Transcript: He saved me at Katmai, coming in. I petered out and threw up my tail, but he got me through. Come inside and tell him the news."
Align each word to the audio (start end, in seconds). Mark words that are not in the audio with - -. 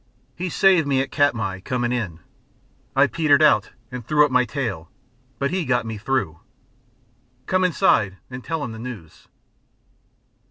He 0.35 0.49
saved 0.49 0.87
me 0.87 0.99
at 0.99 1.11
Katmai, 1.11 1.59
coming 1.59 1.91
in. 1.91 2.21
I 2.95 3.05
petered 3.05 3.43
out 3.43 3.69
and 3.91 4.03
threw 4.03 4.25
up 4.25 4.31
my 4.31 4.45
tail, 4.45 4.89
but 5.37 5.51
he 5.51 5.63
got 5.63 5.85
me 5.85 5.99
through. 5.99 6.39
Come 7.45 7.63
inside 7.63 8.17
and 8.27 8.43
tell 8.43 8.63
him 8.63 8.71
the 8.71 8.79
news." 8.79 9.27